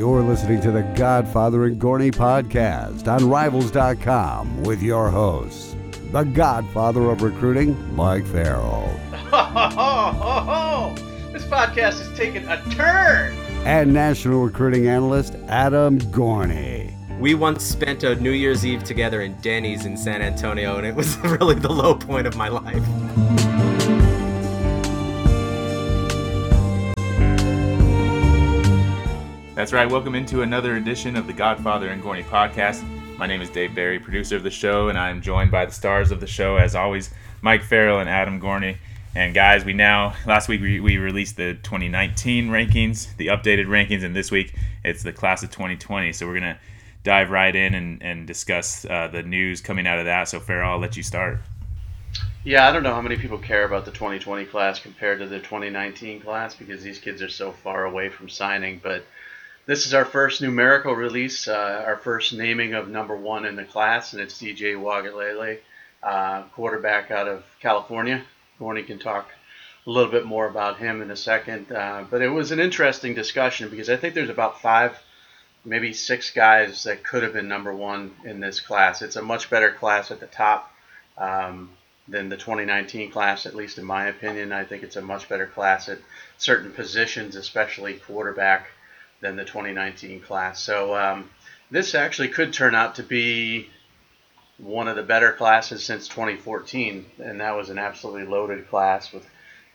[0.00, 5.76] You're listening to the Godfather and Gorney podcast on Rivals.com with your hosts,
[6.10, 8.88] the Godfather of Recruiting, Mike Farrell,
[11.32, 13.34] this podcast is taking a turn.
[13.66, 16.94] and National Recruiting Analyst Adam Gorney.
[17.18, 20.94] We once spent a New Year's Eve together in Denny's in San Antonio, and it
[20.94, 23.49] was really the low point of my life.
[29.60, 29.90] That's right.
[29.90, 32.82] Welcome into another edition of the Godfather and Gorney podcast.
[33.18, 36.10] My name is Dave Barry, producer of the show, and I'm joined by the stars
[36.10, 37.10] of the show, as always,
[37.42, 38.78] Mike Farrell and Adam Gorney.
[39.14, 44.02] And guys, we now last week we, we released the 2019 rankings, the updated rankings,
[44.02, 46.14] and this week it's the class of 2020.
[46.14, 46.58] So we're gonna
[47.04, 50.28] dive right in and, and discuss uh, the news coming out of that.
[50.28, 51.38] So Farrell, I'll let you start.
[52.44, 55.38] Yeah, I don't know how many people care about the 2020 class compared to the
[55.38, 58.80] 2019 class because these kids are so far away from signing.
[58.82, 59.04] But
[59.66, 63.64] this is our first numerical release, uh, our first naming of number one in the
[63.64, 65.58] class, and it's DJ Uiagalelei,
[66.02, 68.22] uh, quarterback out of California.
[68.58, 69.30] Gorney can talk
[69.86, 71.72] a little bit more about him in a second.
[71.72, 74.98] Uh, but it was an interesting discussion because I think there's about five,
[75.64, 79.02] maybe six guys that could have been number one in this class.
[79.02, 80.72] It's a much better class at the top.
[81.16, 81.70] Um,
[82.10, 84.52] than the 2019 class, at least in my opinion.
[84.52, 85.98] I think it's a much better class at
[86.38, 88.66] certain positions, especially quarterback,
[89.20, 90.60] than the 2019 class.
[90.60, 91.30] So um,
[91.70, 93.68] this actually could turn out to be
[94.58, 99.26] one of the better classes since 2014, and that was an absolutely loaded class with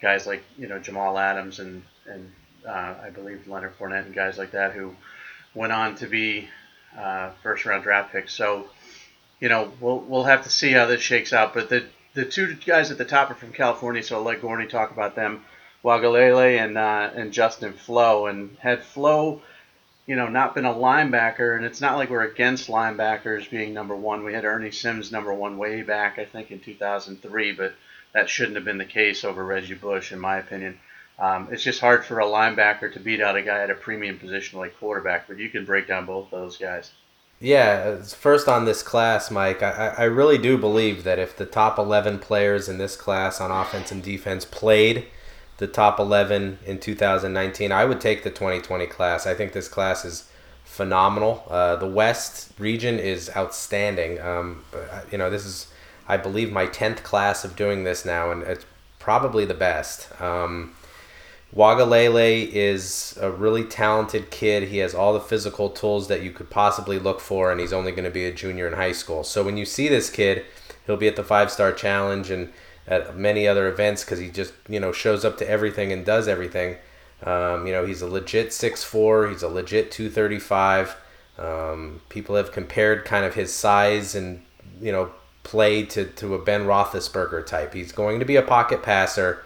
[0.02, 2.32] guys like you know Jamal Adams and and
[2.68, 4.96] uh, I believe Leonard Fournette and guys like that who
[5.54, 6.48] went on to be
[6.98, 8.34] uh, first round draft picks.
[8.34, 8.68] So
[9.40, 12.56] you know we'll we'll have to see how this shakes out, but the the two
[12.56, 15.44] guys at the top are from California, so I'll let Gorney talk about them.
[15.86, 19.42] Uiagalelei and uh, and Justin Flowe, and had Flowe,
[20.08, 23.96] you know, not been a linebacker, and it's not like we're against linebackers being number
[23.96, 24.24] one.
[24.24, 27.76] We had Ernie Sims number one way back, I think, in 2003, but
[28.14, 30.80] that shouldn't have been the case over Reggie Bush, in my opinion.
[31.20, 34.18] Um, it's just hard for a linebacker to beat out a guy at a premium
[34.18, 36.92] position like quarterback, but you can break down both those guys.
[37.40, 41.78] Yeah, first on this class, Mike, I, I really do believe that if the top
[41.78, 45.06] 11 players in this class on offense and defense played
[45.58, 49.26] the top 11 in 2019, I would take the 2020 class.
[49.26, 50.30] I think this class is
[50.64, 51.44] phenomenal.
[51.50, 54.20] Uh, the West region is outstanding.
[54.20, 54.66] Um,
[55.12, 55.68] you know, this is,
[56.08, 58.66] I believe, my 10th class of doing this now, and it's
[59.00, 60.10] probably the best.
[60.22, 60.74] Um,
[61.56, 64.64] Uiagalelei is a really talented kid.
[64.64, 67.94] He has all the physical tools that you could possibly look for, and he's only
[67.94, 69.24] going to be a junior in high school.
[69.24, 70.44] So when you see this kid,
[70.86, 72.52] he'll be at the five star challenge and
[72.88, 76.28] at many other events because he just you know shows up to everything and does
[76.28, 76.78] everything.
[77.24, 80.96] Um, you know he's a legit 6'4", He's a legit two thirty five.
[81.38, 84.44] Um, people have compared kind of his size and
[84.82, 85.12] you know
[85.44, 87.74] play to to a Ben Roethlisberger type.
[87.74, 89.44] He's going to be a pocket passer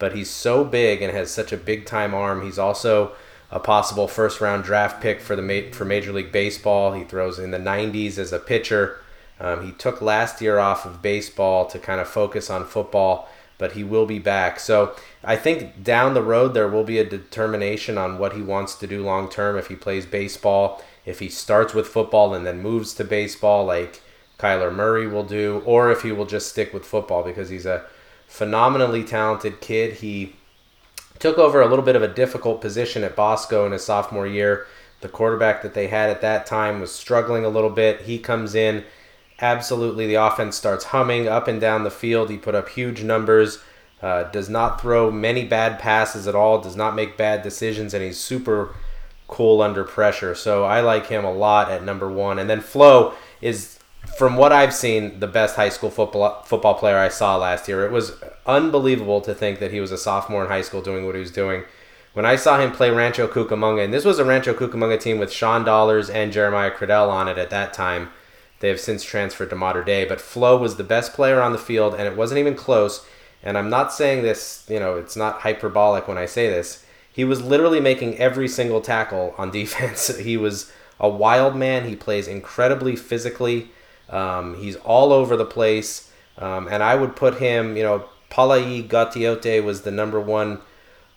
[0.00, 2.42] but he's so big and has such a big time arm.
[2.42, 3.12] He's also
[3.52, 6.94] a possible first round draft pick for the for Major League Baseball.
[6.94, 8.98] He throws in the 90s as a pitcher.
[9.40, 13.72] Um, he took last year off of baseball to kind of focus on football, but
[13.72, 14.60] he will be back.
[14.60, 18.74] So I think down the road there will be a determination on what he wants
[18.76, 19.56] to do long term.
[19.56, 24.02] If he plays baseball, if he starts with football and then moves to baseball, like
[24.38, 27.84] Kyler Murray will do, or if he will just stick with football because he's a
[28.26, 29.94] phenomenally talented kid.
[29.94, 30.36] He
[31.18, 34.66] took over a little bit of a difficult position at Bosco in his sophomore year.
[35.00, 38.02] The quarterback that they had at that time was struggling a little bit.
[38.02, 38.84] He comes in,
[39.40, 42.30] absolutely, the offense starts humming up and down the field.
[42.30, 43.58] He put up huge numbers,
[44.02, 48.02] uh, does not throw many bad passes at all, does not make bad decisions, and
[48.02, 48.74] he's super
[49.28, 50.34] cool under pressure.
[50.34, 52.38] So I like him a lot at number one.
[52.38, 53.78] And then Flowe is
[54.16, 57.84] from what I've seen, the best high school football football player I saw last year.
[57.84, 58.12] It was
[58.46, 61.30] unbelievable to think that he was a sophomore in high school doing what he was
[61.30, 61.64] doing.
[62.12, 65.32] When I saw him play Rancho Cucamonga, and this was a Rancho Cucamonga team with
[65.32, 68.10] Sean Dollars and Jeremiah Criddell on it at that time.
[68.60, 71.58] They have since transferred to Mater Dei, but Flowe was the best player on the
[71.58, 73.06] field, and it wasn't even close.
[73.42, 76.84] And I'm not saying this, you know, it's not hyperbolic when I say this.
[77.10, 80.14] He was literally making every single tackle on defense.
[80.18, 80.70] he was
[81.00, 81.88] a wild man.
[81.88, 83.70] He plays incredibly physically.
[84.10, 87.76] Um, he's all over the place, um, and I would put him.
[87.76, 90.58] You know, Palaie Gaoteote was the number one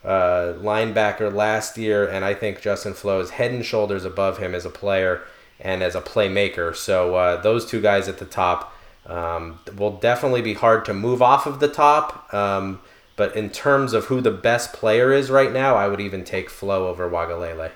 [0.06, 4.56] uh, linebacker last year, and I think Justin Flowe is head and shoulders above him
[4.56, 5.24] as a player
[5.64, 6.76] and as a playmaker.
[6.76, 8.76] So uh, those two guys at the top
[9.06, 12.32] um, will definitely be hard to move off of the top.
[12.34, 12.82] Um,
[13.16, 16.50] but in terms of who the best player is right now, I would even take
[16.50, 17.72] Flowe over Uiagalelei.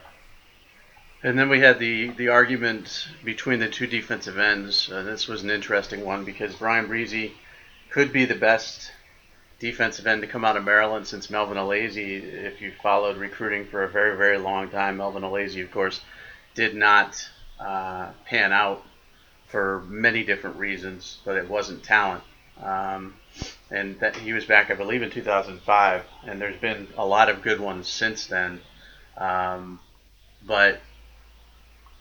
[1.24, 4.92] And then we had the, the argument between the two defensive ends.
[4.92, 7.32] Uh, this was an interesting one because Bryan Bresee
[7.90, 8.92] could be the best
[9.60, 11.98] defensive end to come out of Maryland since Melvin Alaeze.
[11.98, 16.02] If you followed recruiting for a very, very long time, Melvin Alaeze, of course,
[16.54, 17.28] did not
[17.60, 18.84] uh, pan out
[19.48, 22.24] for many different reasons, but it wasn't talent.
[22.62, 23.16] Um,
[23.70, 26.04] and that he was back, I believe, in 2005.
[26.26, 28.62] And there's been a lot of good ones since then.
[29.18, 29.80] Um,
[30.46, 30.80] but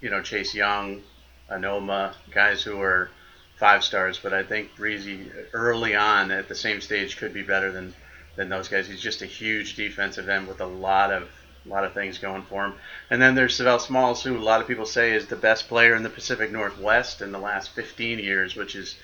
[0.01, 1.03] you know, Chase Young,
[1.51, 3.11] Anoma, guys who are
[3.59, 4.19] five stars.
[4.23, 7.95] But I think Bresee early on at the same stage could be better than
[8.37, 8.87] than those guys.
[8.87, 11.29] He's just a huge defensive end with a lot of
[11.67, 12.75] a lot of things going for him.
[13.11, 15.95] And then there's Sav'ell Smalls, who a lot of people say is the best player
[15.95, 18.97] in the Pacific Northwest in the last 15 years, which is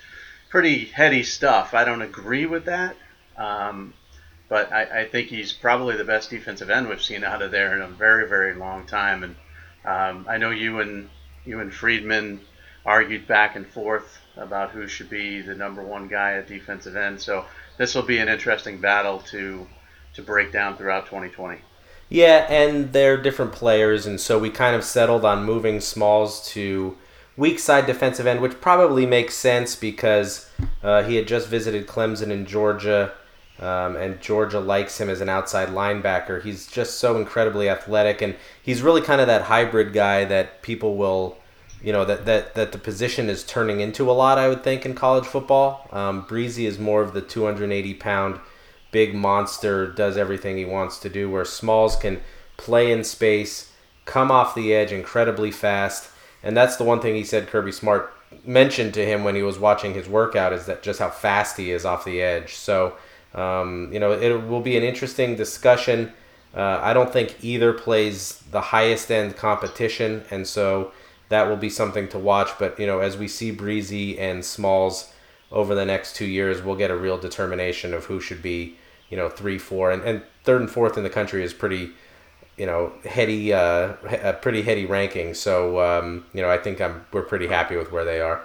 [0.49, 1.73] pretty heady stuff.
[1.73, 2.95] I don't agree with that.
[3.37, 3.93] Um,
[4.49, 7.75] but I, I, think he's probably the best defensive end we've seen out of there
[7.75, 9.23] in a very, very long time.
[9.23, 9.35] And
[9.83, 11.09] um, I know you and
[11.43, 12.41] you and Friedman
[12.85, 17.19] argued back and forth about who should be the number one guy at defensive end.
[17.19, 17.45] So
[17.77, 19.67] this will be an interesting battle to
[20.13, 21.59] to break down throughout 2020.
[22.09, 26.95] Yeah, and they're different players, and so we kind of settled on moving Smalls to
[27.35, 30.49] weak side defensive end, which probably makes sense because
[30.83, 33.13] uh, he had just visited Clemson in Georgia.
[33.59, 36.43] Um, and Georgia likes him as an outside linebacker.
[36.43, 40.97] He's just so incredibly athletic, and he's really kind of that hybrid guy that people
[40.97, 41.37] will,
[41.81, 44.39] you know, that that, that the position is turning into a lot.
[44.39, 45.87] I would think in college football.
[45.91, 48.39] Um, Bresee is more of the 280 pound
[48.93, 51.29] big monster, does everything he wants to do.
[51.29, 52.21] Where Smalls can
[52.55, 53.73] play in space,
[54.05, 56.09] come off the edge incredibly fast,
[56.41, 58.13] and that's the one thing he said Kirby Smart
[58.45, 61.71] mentioned to him when he was watching his workout is that just how fast he
[61.71, 62.55] is off the edge.
[62.55, 62.95] So
[63.33, 66.13] um, you know, it will be an interesting discussion.
[66.55, 70.91] Uh, I don't think either plays the highest end competition, and so
[71.29, 72.49] that will be something to watch.
[72.59, 75.11] But you know, as we see Bresee and Smalls
[75.51, 78.77] over the next two years, we'll get a real determination of who should be,
[79.13, 81.91] you know, three, four, and, and third and fourth in the country is pretty,
[82.57, 83.93] you know, heady, uh,
[84.23, 85.35] a pretty heady ranking.
[85.35, 88.41] So um, you know, I think I'm we're pretty happy with where they are.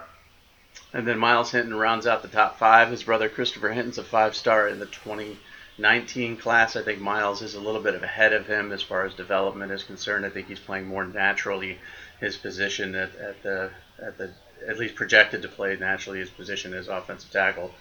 [0.93, 2.91] And then Miles Hinton rounds out the top five.
[2.91, 6.75] His brother Christopher Hinton's a five star in the 2019 class.
[6.75, 9.83] I think Miles is a little bit ahead of him as far as development is
[9.83, 10.23] concerned.
[10.23, 11.79] I think he's playing more naturally
[12.19, 14.31] his position at, at the at the
[14.67, 17.71] at least projected to play naturally his position as offensive tackle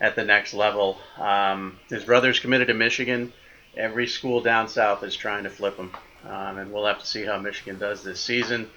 [0.00, 0.98] at the next level.
[1.18, 3.32] Um, his brother's committed to Michigan.
[3.76, 5.92] Every school down south is trying to flip him.
[6.24, 8.68] Um, and we'll have to see how Michigan does this season.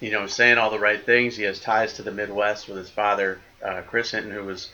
[0.00, 1.36] You know, saying all the right things.
[1.36, 4.70] He has ties to the Midwest with his father, uh, Chris Hinton, who was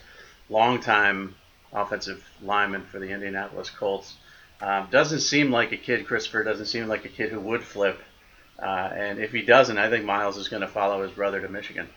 [0.49, 1.35] longtime
[1.73, 4.15] offensive lineman for the Indianapolis Colts.
[4.61, 7.99] Um, doesn't seem like a kid, Christopher, doesn't seem like a kid who would flip.
[8.61, 11.49] Uh, and if he doesn't, I think Miles is going to follow his brother to
[11.49, 11.87] Michigan.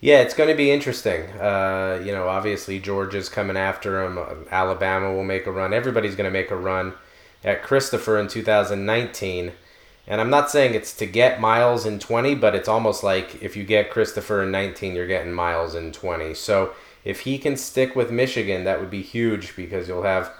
[0.00, 1.22] Yeah, it's going to be interesting.
[1.40, 4.18] Uh, you know, obviously Georgia's coming after him.
[4.50, 5.72] Alabama will make a run.
[5.72, 6.92] Everybody's going to make a run
[7.42, 9.52] at Christopher in 2019.
[10.06, 13.56] And I'm not saying it's to get Miles in 20, but it's almost like if
[13.56, 16.34] you get Christopher in 19, you're getting Miles in 20.
[16.34, 20.30] So if he can stick with Michigan, that would be huge because you'll have,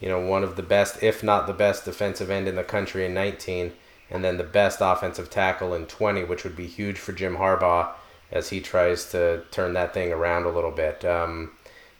[0.00, 3.06] you know, one of the best, if not the best, defensive end in the country
[3.06, 3.72] in 19,
[4.10, 7.92] and then the best offensive tackle in 20, which would be huge for Jim Harbaugh
[8.34, 11.04] as he tries to turn that thing around a little bit.
[11.04, 11.52] Um,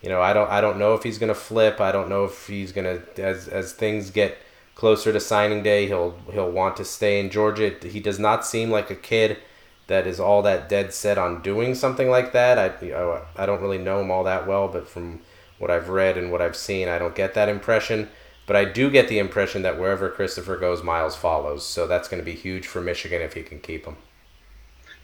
[0.02, 1.80] you know, I don't, I don't know if he's going to flip.
[1.80, 4.36] I don't know if he's going to, as as things get
[4.74, 7.74] closer to signing day, he'll he'll want to stay in Georgia.
[7.82, 9.38] He does not seem like a kid
[9.86, 12.58] that is all that dead set on doing something like that.
[12.58, 15.20] I I don't really know him all that well, but from
[15.58, 18.10] what I've read and what I've seen, I don't get that impression.
[18.46, 21.64] But I do get the impression that wherever Christopher goes, Miles follows.
[21.64, 23.96] So that's going to be huge for Michigan if he can keep him.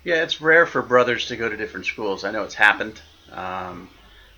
[0.05, 2.25] Yeah, it's rare for brothers to go to different schools.
[2.25, 3.01] I know it's happened,
[3.33, 3.91] um,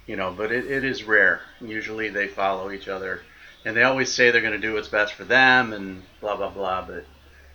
[0.07, 1.41] you know, but it, it is rare.
[1.61, 3.23] Usually they follow each other
[3.65, 6.51] and they always say they're going to do what's best for them and blah blah
[6.51, 6.87] blah.
[6.87, 7.05] But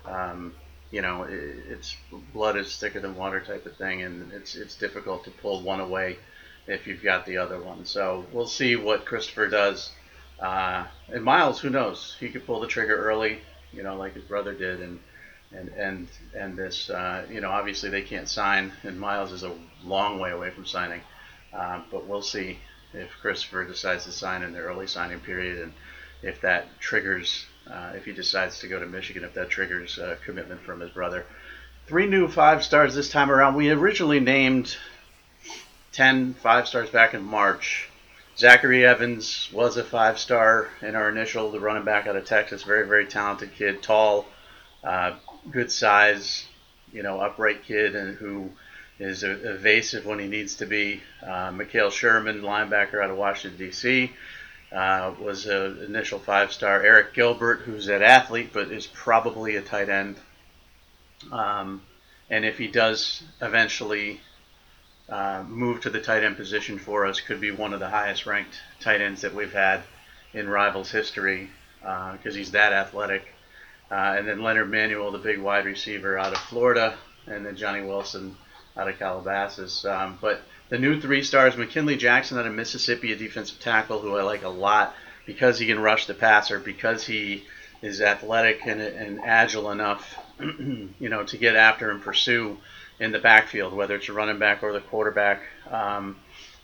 [0.09, 0.53] um,
[0.91, 1.33] you know, it,
[1.69, 1.95] it's
[2.33, 5.79] blood is thicker than water type of thing, and it's it's difficult to pull one
[5.79, 6.17] away
[6.67, 7.85] if you've got the other one.
[7.85, 9.91] So we'll see what Christopher does.
[10.39, 12.15] Uh, and Miles, who knows?
[12.19, 13.39] He could pull the trigger early,
[13.73, 14.99] you know, like his brother did, and
[15.51, 19.53] and and and this, uh, you know, obviously they can't sign, and Miles is a
[19.83, 21.01] long way away from signing.
[21.53, 22.59] Uh, but we'll see
[22.93, 25.73] if Christopher decides to sign in the early signing period and
[26.21, 30.17] if that triggers, uh, if he decides to go to Michigan, if that triggers a
[30.25, 31.25] commitment from his brother.
[31.85, 33.55] Three new five stars this time around.
[33.55, 34.75] We originally named
[35.93, 37.89] 10 five stars back in March.
[38.37, 42.63] Zachary Evans was a five star in our initial, the running back out of Texas.
[42.63, 44.25] Very, very talented kid, tall,
[44.83, 45.15] uh,
[45.51, 46.45] good size,
[46.91, 48.51] you know, upright kid and who
[48.99, 51.01] is evasive when he needs to be.
[51.25, 54.11] Uh, Mikael Sherman, linebacker out of Washington D.C.,
[54.71, 56.81] uh, was an initial five-star.
[56.81, 60.17] Arik Gilbert, who's an athlete but is probably a tight end.
[61.31, 61.81] Um,
[62.29, 64.19] and if he does eventually
[65.09, 68.25] uh, move to the tight end position for us, could be one of the highest
[68.25, 69.81] ranked tight ends that we've had
[70.33, 71.49] in Rivals history
[71.79, 73.23] because uh, he's that athletic.
[73.89, 77.85] Uh, and then Leonard Manuel, the big wide receiver out of Florida, and then Johnny
[77.85, 78.35] Wilson
[78.75, 79.85] out of Calabasas.
[79.85, 84.17] Um, but the new three stars, McKinley Jackson out of Mississippi, a defensive tackle who
[84.17, 87.45] I like a lot because he can rush the passer, because he
[87.81, 92.57] is athletic and, and agile enough, you know, to get after and pursue
[92.99, 95.41] in the backfield, whether it's a running back or the quarterback.
[95.69, 96.17] Um,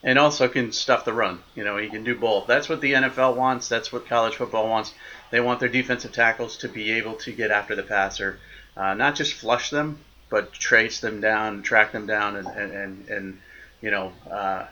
[0.04, 1.40] and also can stuff the run.
[1.56, 2.46] You know, he can do both.
[2.46, 3.70] That's what the NFL wants.
[3.70, 4.94] That's what college football wants.
[5.32, 8.40] They want their defensive tackles to be able to get after the passer,
[8.76, 13.10] uh, not just flush them, but trace them down, track them down, and and and,
[13.10, 13.42] and
[13.82, 14.66] you know, uh,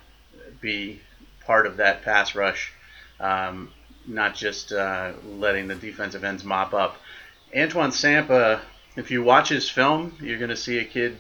[0.60, 1.02] be
[1.46, 2.74] part of that pass rush.
[3.20, 3.72] Um,
[4.08, 6.98] not just uh, letting the defensive ends mop up.
[7.56, 8.60] Antoine Sampah,
[8.96, 11.18] if you watch his film, you're going to see a kid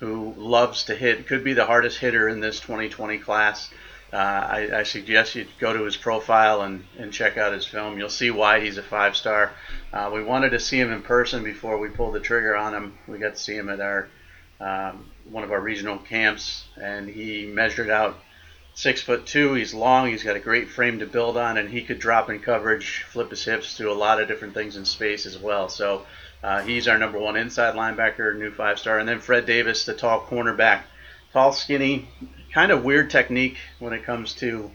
[0.00, 1.26] who loves to hit.
[1.26, 3.70] Could be the hardest hitter in this 2020 class.
[4.12, 7.98] Uh, I, I, suggest you go to his profile and, and check out his film.
[7.98, 9.50] You'll see why he's a five star.
[9.92, 12.98] Uh, we wanted to see him in person before we pulled the trigger on him.
[13.08, 14.08] We got to see him at our
[14.60, 18.16] um, one of our regional camps, and he measured out
[18.74, 19.54] six foot two.
[19.54, 20.08] He's long.
[20.08, 23.30] He's got a great frame to build on, and he could drop in coverage, flip
[23.30, 25.68] his hips, do a lot of different things in space as well.
[25.68, 26.06] So
[26.42, 28.98] uh, he's our number one inside linebacker, new five star.
[28.98, 30.82] And then Fred Davis, the tall cornerback.
[31.32, 32.08] Tall, skinny,
[32.52, 34.70] kind of weird technique when it comes to,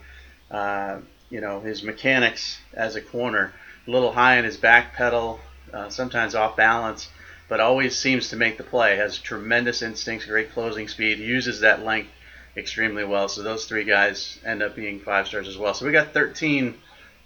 [0.52, 1.00] uh,
[1.30, 3.54] you know, his mechanics as a corner.
[3.88, 5.40] A little high in his back pedal,
[5.74, 7.10] uh, sometimes off balance,
[7.50, 8.98] but always seems to make the play.
[8.98, 12.12] Has tremendous instincts, great closing speed, uses that length
[12.56, 13.28] extremely well.
[13.28, 15.74] So those three guys end up being five stars as well.
[15.74, 16.76] So we got 13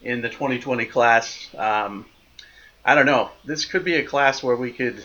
[0.02, 1.50] in the 2020 class.
[1.58, 2.06] Um,
[2.86, 3.32] I don't know.
[3.44, 5.04] This could be a class where we could.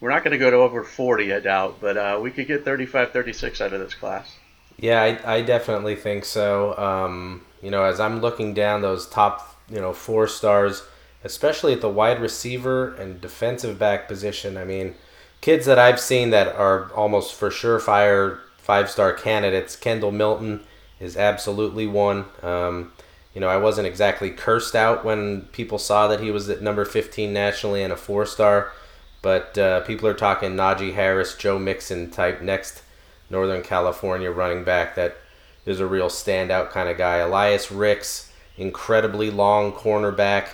[0.00, 2.64] We're not going to go to over 40, I doubt, but uh, we could get
[2.64, 4.34] 35, 36 out of this class.
[4.78, 6.76] Yeah, I, I definitely think so.
[6.78, 10.84] Um, you know, as I'm looking down those top, you know, four stars,
[11.22, 14.94] especially at the wide receiver and defensive back position, I mean,
[15.42, 19.76] kids that I've seen that are almost for sure fire five star candidates.
[19.76, 20.60] Kendall Milton
[20.98, 22.24] is absolutely one.
[22.42, 22.92] Um,
[23.34, 26.84] you know, I wasn't exactly cursed out when people saw that he was at number
[26.84, 28.72] 15 nationally and a four star,
[29.22, 32.82] but uh, people are talking Najee Harris, Joe Mixon type next
[33.28, 35.16] Northern California running back that
[35.64, 37.16] is a real standout kind of guy.
[37.16, 40.48] Elias Ricks, incredibly long cornerback,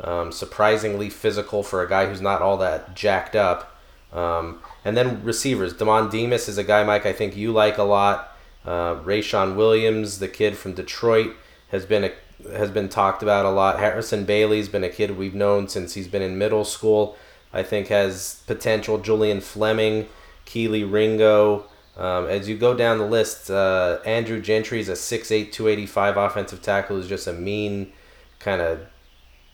[0.00, 3.78] um, surprisingly physical for a guy who's not all that jacked up.
[4.12, 5.74] Um, and then receivers.
[5.74, 8.36] Demond Demas is a guy, Mike, I think you like a lot.
[8.64, 11.34] Uh, Rayshon Williams, the kid from Detroit
[11.68, 12.12] has been a,
[12.50, 13.78] has been talked about a lot.
[13.78, 17.16] Harrison Bailey's been a kid we've known since he's been in middle school.
[17.52, 18.98] I think has potential.
[18.98, 20.08] Julian Fleming,
[20.46, 21.66] Kelee Ringo.
[21.96, 26.62] Um, as you go down the list, uh, Andrew Gentry is a 6'8", 285 offensive
[26.62, 27.92] tackle who's just a mean
[28.38, 28.86] kind of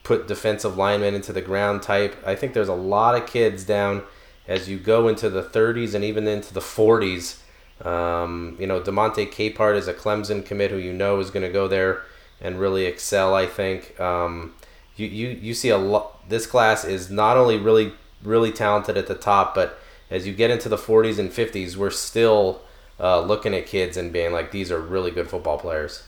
[0.05, 2.17] put defensive lineman into the ground type.
[2.25, 4.05] I think there's a lot of kids down
[4.47, 7.41] as you go into the 30s and even into the 40s
[7.85, 11.53] um, you know, Demonte Capehart is a Clemson commit who you know is going to
[11.53, 12.03] go there
[12.41, 13.35] and really excel.
[13.35, 14.55] I think um,
[14.97, 16.29] you, you you see a lot.
[16.29, 17.93] This class is not only really
[18.23, 19.79] really talented at the top, but
[20.11, 22.63] as you get into the 40s and 50s, we're still
[22.99, 26.03] uh, looking at kids and being like, these are really good football players.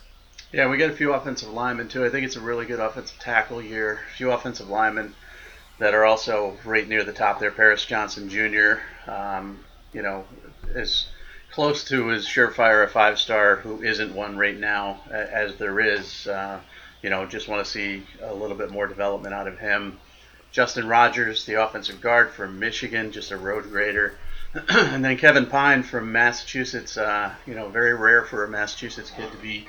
[0.53, 2.05] Yeah, we got a few offensive linemen too.
[2.05, 4.01] I think it's a really good offensive tackle year.
[4.13, 5.15] A few offensive linemen
[5.79, 7.53] that are also right near the top there.
[7.53, 8.81] Paris Johnson Jr.
[9.09, 9.61] Um,
[9.93, 10.25] you know
[10.75, 11.07] is
[11.51, 16.27] close to his surefire a five star who isn't one right now, as there is.
[16.27, 16.61] Uh,
[17.03, 19.99] you know, just want to see a little bit more development out of him.
[20.53, 24.19] Justin Rogers, the offensive guard from Michigan, just a road grader.
[24.69, 26.97] and then Kevin Pine from Massachusetts.
[26.97, 29.67] Uh, you know, very rare for a Massachusetts kid to be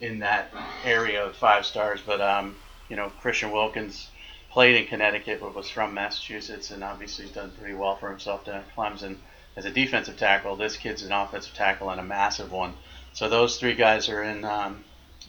[0.00, 0.52] in that
[0.84, 2.00] area of five stars.
[2.04, 2.56] But, um,
[2.88, 4.08] you know, Christian Wilkins
[4.50, 8.56] played in Connecticut, but was from Massachusetts, and obviously done pretty well for himself down
[8.56, 9.16] at Clemson
[9.56, 10.56] as a defensive tackle.
[10.56, 12.74] This kid's an offensive tackle and a massive one.
[13.12, 14.84] So those three guys are in um,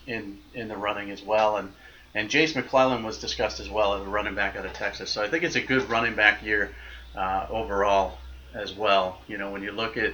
[0.08, 1.58] in in the running as well.
[1.58, 1.74] And
[2.13, 5.10] and Jase McClellan was discussed as well as a running back out of Texas.
[5.12, 6.74] So I think it's a good running back year
[7.15, 8.17] uh, overall
[8.53, 9.20] as well.
[9.27, 10.13] You know, when you look at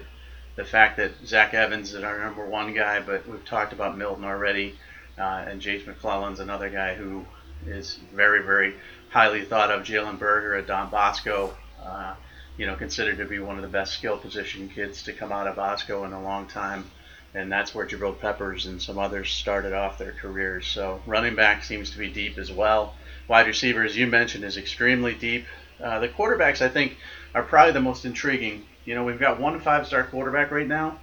[0.55, 4.25] the fact that Zach Evans is our number one guy, but we've talked about Milton
[4.25, 4.75] already,
[5.17, 7.25] uh, and Jase McClellan's another guy who
[7.65, 8.73] is very, very
[9.11, 9.83] highly thought of.
[9.83, 12.15] Jalen Berger at Don Bosco, Uh,
[12.61, 15.47] you know, considered to be one of the best skill position kids to come out
[15.47, 16.85] of Bosco in a long time.
[17.33, 20.67] And that's where Jabril Peppers and some others started off their careers.
[20.67, 22.93] So running back seems to be deep as well.
[23.27, 25.47] Wide receiver, as you mentioned, is extremely deep.
[25.83, 26.97] Uh, the quarterbacks, I think,
[27.33, 28.63] are probably the most intriguing.
[28.85, 30.99] You know, we've got one five-star quarterback right now.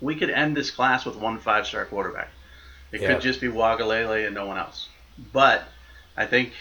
[0.00, 2.30] We could end this class with one five-star quarterback.
[2.90, 3.12] It Yeah.
[3.12, 4.88] could just be Uiagalelei and no one else.
[5.32, 5.62] But
[6.16, 6.54] I think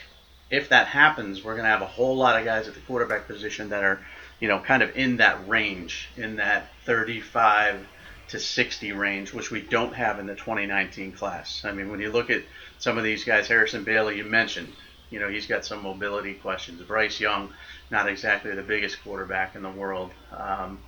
[0.52, 3.26] if that happens, we're going to have a whole lot of guys at the quarterback
[3.26, 4.02] position that are,
[4.40, 7.88] you know, kind of in that range, in that 35
[8.28, 11.64] to 60 range, which we don't have in the 2019 class.
[11.64, 12.44] I mean, when you look at
[12.80, 14.68] some of these guys, Harrison Bailey, you mentioned,
[15.10, 16.82] you know, he's got some mobility questions.
[16.82, 17.50] Bryce Young,
[17.90, 20.12] not exactly the biggest quarterback in the world.
[20.36, 20.80] Um,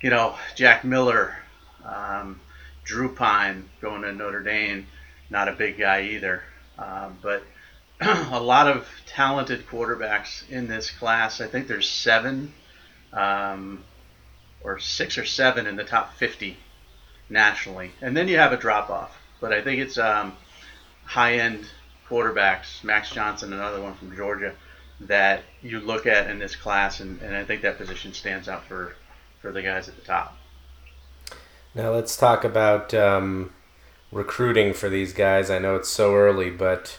[0.00, 1.36] you know, Jack Miller,
[1.84, 2.40] um,
[2.84, 4.86] Drew Pyne going to Notre Dame,
[5.30, 6.42] not a big guy either.
[6.78, 7.42] Um, but
[8.00, 11.40] a lot of talented quarterbacks in this class.
[11.40, 12.52] I think there's seven
[13.12, 13.82] um,
[14.62, 16.56] or six or seven in the top 50
[17.30, 17.92] nationally.
[18.02, 19.16] And then you have a drop off.
[19.40, 20.36] But I think it's um,
[21.04, 21.66] high end
[22.08, 24.54] quarterbacks, Max Johnson, another one from Georgia,
[25.00, 27.00] that you look at in this class.
[27.00, 28.94] And, and I think that position stands out for,
[29.40, 30.36] for the guys at the top.
[31.74, 33.52] Now let's talk about um,
[34.10, 35.50] recruiting for these guys.
[35.50, 36.98] I know it's so early, but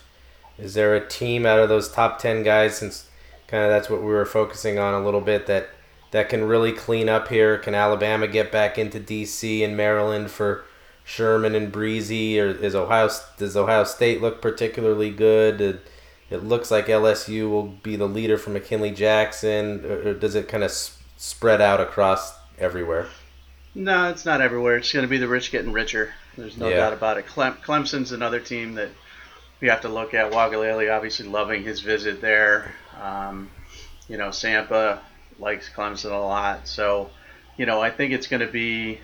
[0.57, 3.09] is there a team out of those top ten guys, since
[3.47, 5.69] kind of that's what we were focusing on a little bit, that
[6.11, 7.57] that can really clean up here?
[7.57, 9.63] Can Alabama get back into D.C.
[9.63, 10.63] and Maryland for
[11.03, 15.61] Sherman and Bresee, or is Ohio does Ohio State look particularly good?
[15.61, 15.87] It,
[16.29, 20.47] it looks like LSU will be the leader for McKinley Jackson, or, or does it
[20.49, 23.07] kind of s- spread out across everywhere?
[23.73, 24.75] No, it's not everywhere.
[24.77, 26.13] It's going to be the rich getting richer.
[26.37, 26.77] There's no Yeah.
[26.77, 27.27] doubt about it.
[27.27, 28.89] Clem- Clemson's another team that
[29.61, 30.31] we have to look at.
[30.31, 32.73] Uiagalelei obviously loving his visit there.
[33.01, 33.49] Um,
[34.07, 34.99] you know, Sampah
[35.39, 36.67] likes Clemson a lot.
[36.67, 37.09] So,
[37.57, 38.99] you know, I think it's going to be,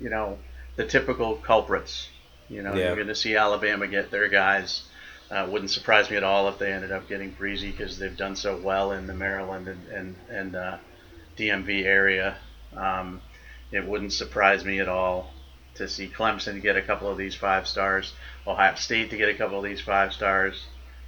[0.00, 0.38] you know,
[0.76, 2.08] the typical culprits.
[2.48, 2.86] You know, Yeah.
[2.86, 4.82] you're going to see Alabama get their guys.
[5.30, 8.34] Uh, wouldn't surprise me at all if they ended up getting Bresee because they've done
[8.34, 10.78] so well in the Maryland and and, and uh,
[11.36, 12.36] DMV area.
[12.74, 13.20] Um,
[13.70, 15.30] it wouldn't surprise me at all
[15.74, 18.14] to see Clemson get a couple of these five stars,
[18.48, 20.64] Ohio State to get a couple of these five stars.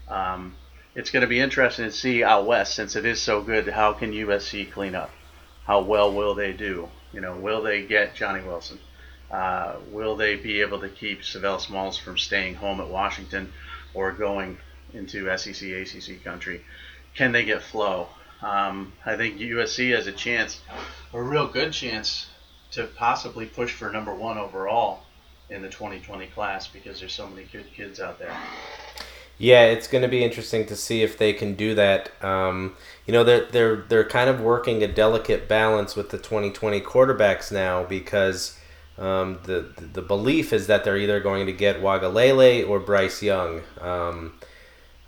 [0.09, 0.57] Um,
[0.95, 3.67] it's going to be interesting to see out west since it is so good.
[3.69, 5.11] How can USC clean up?
[5.65, 6.89] How well will they do?
[7.13, 8.79] You know, will they get Johnny Wilson?
[9.31, 13.53] Uh, will they be able to keep Sav'ell Smalls from staying home at Washington
[13.95, 14.59] or going
[14.93, 16.65] into SEC, ACC country?
[17.15, 18.09] Can they get Flowe?
[18.43, 20.61] Um, I think USC has a chance,
[21.13, 22.27] a real good chance,
[22.73, 25.05] to possibly push for number one overall
[25.51, 28.35] in the 2020 class because there's so many good kids out there.
[29.39, 32.11] Yeah, it's going to be interesting to see if they can do that.
[32.23, 36.81] Um, you know, they're they're they're kind of working a delicate balance with the 2020
[36.83, 38.59] quarterbacks now because
[38.99, 43.63] um, the the belief is that they're either going to get Uiagalelei or Bryce Young.
[43.81, 44.35] Um,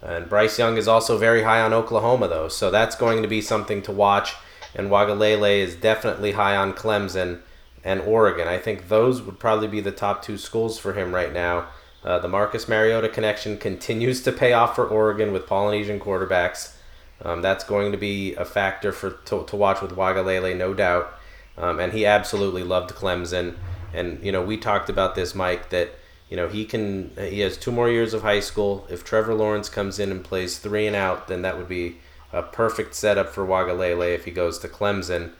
[0.00, 3.40] and Bryce Young is also very high on Oklahoma, though, so that's going to be
[3.40, 4.34] something to watch.
[4.74, 7.42] And Uiagalelei is definitely high on Clemson
[7.84, 8.48] and Oregon.
[8.48, 11.66] I think those would probably be the top two schools for him right now.
[12.04, 16.74] Uh, the Marcus Mariota connection continues to pay off for Oregon with Polynesian quarterbacks.
[17.24, 21.12] Um, that's going to be a factor for to, to watch with Uiagalelei, no doubt.
[21.56, 23.54] Um, and he absolutely loved Clemson.
[23.94, 25.90] And you know, we talked about this, Mike, that
[26.28, 27.12] you know he can.
[27.16, 28.86] He has two more years of high school.
[28.90, 31.98] If Trevor Lawrence comes in and plays three and out, then that would be
[32.32, 35.32] a perfect setup for Uiagalelei if he goes to Clemson.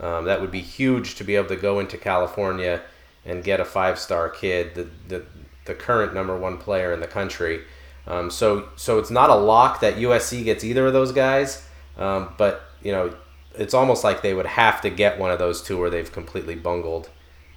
[0.00, 2.82] Um, that would be huge to be able to go into California
[3.24, 5.24] and get a five-star kid, the, the
[5.66, 7.62] the current number one player in the country.
[8.06, 11.66] Um, so so it's not a lock that USC gets either of those guys,
[11.98, 13.14] um, but you know
[13.54, 16.54] it's almost like they would have to get one of those two, or they've completely
[16.54, 17.10] bungled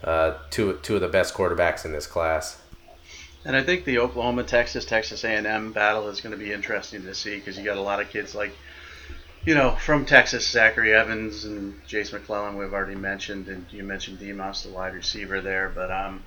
[0.03, 2.60] uh, two two of the best quarterbacks in this class.
[3.45, 7.13] And I think the Oklahoma, Texas, Texas A&M battle is going to be interesting to
[7.13, 8.53] see because you got a lot of kids like,
[9.45, 14.19] you know, from Texas, Zachary Evans and Jase McClellan we've already mentioned, and you mentioned
[14.19, 15.69] Demas, the wide receiver there.
[15.69, 16.23] But um,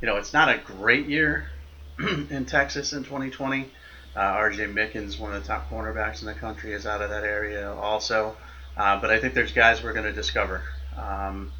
[0.00, 1.48] you know, it's not a great year
[1.98, 3.70] in Texas in 2020.
[4.16, 4.66] Uh, R.J.
[4.66, 8.36] Mickens, one of the top cornerbacks in the country, is out of that area also.
[8.76, 10.62] Uh, but I think there's guys we're going to discover.
[10.96, 11.52] Um,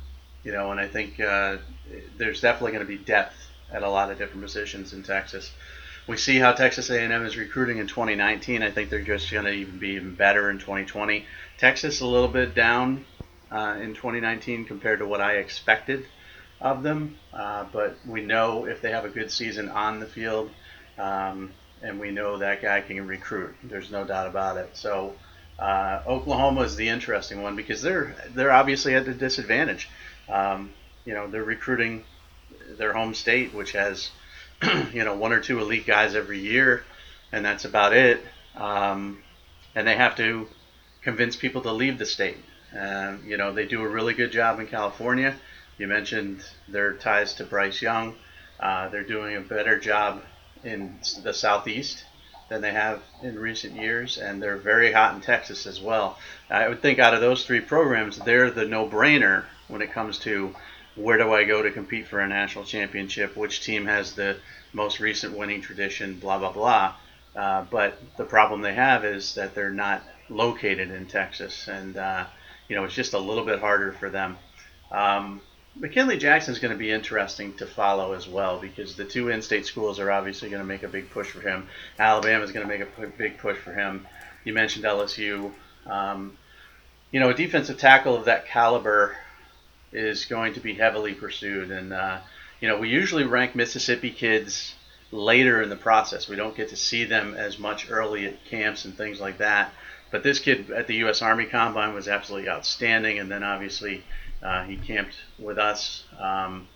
[0.42, 1.58] you know, and I think uh,
[2.16, 3.34] there's definitely going to be depth
[3.70, 5.52] at a lot of different positions in Texas.
[6.08, 8.62] We see how Texas A&M is recruiting in 2019.
[8.62, 11.26] I think they're just going to even be even better in 2020.
[11.58, 13.04] Texas a little bit down
[13.52, 16.06] uh, in 2019 compared to what I expected
[16.60, 20.50] of them, uh, but we know if they have a good season on the field,
[20.98, 23.54] um, and we know that guy can recruit.
[23.62, 24.76] There's no doubt about it.
[24.76, 25.14] So
[25.58, 29.90] Uh, Oklahoma is the interesting one because they're they're obviously at a disadvantage.
[30.28, 32.04] Um, you know, they're recruiting
[32.78, 34.10] their home state, which has
[34.92, 36.84] you know one or two elite guys every year,
[37.32, 38.20] and that's about it.
[38.56, 39.22] Um,
[39.74, 40.48] and they have to
[41.02, 42.38] convince people to leave the state.
[42.76, 45.34] Uh, you know, they do a really good job in California.
[45.78, 48.16] You mentioned their ties to Bryce Young.
[48.58, 50.22] Uh, they're doing a better job
[50.64, 52.04] in the southeast
[52.48, 56.18] than they have in recent years, and they're very hot in Texas as well.
[56.50, 60.54] I would think out of those three programs, they're the no-brainer when it comes to
[60.98, 64.36] where do I go to compete for a national championship, which team has the
[64.72, 66.94] most recent winning tradition, blah blah blah.
[67.36, 72.26] Uh, but the problem they have is that they're not located in Texas, and uh,
[72.68, 74.36] you know it's just a little bit harder for them.
[74.90, 75.40] Um,
[75.76, 79.64] McKinley Jackson is going to be interesting to follow as well because the two in-state
[79.64, 81.68] schools are obviously going to make a big push for him.
[82.00, 84.04] Alabama is going to make a big push for him.
[84.44, 85.52] You mentioned LSU.
[85.86, 86.36] Um,
[87.12, 89.16] you know, a defensive tackle of that caliber
[89.92, 92.18] is going to be heavily pursued, and uh,
[92.60, 94.74] you know, we usually rank Mississippi kids
[95.10, 96.28] later in the process.
[96.28, 99.72] We don't get to see them as much early at camps and things like that.
[100.10, 101.22] But this kid at the U.S.
[101.22, 104.04] Army Combine was absolutely outstanding, and then obviously
[104.42, 106.04] uh, he camped with us.
[106.18, 106.68] Um,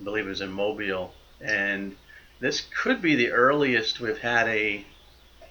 [0.00, 1.96] I believe it was in Mobile, and
[2.40, 4.84] this could be the earliest we've had a